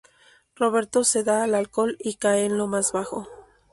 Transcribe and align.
Roberto 0.55 1.03
se 1.03 1.23
da 1.23 1.43
al 1.43 1.53
alcohol 1.53 1.95
y 1.99 2.15
cae 2.15 2.45
en 2.47 2.57
lo 2.57 2.65
más 2.65 2.91
bajo. 2.91 3.27